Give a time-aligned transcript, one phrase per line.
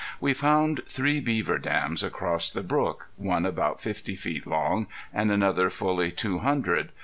[0.19, 5.69] We found three beaver dams across the brook, one about fifty feet long, and another
[5.69, 6.91] fully two hundred.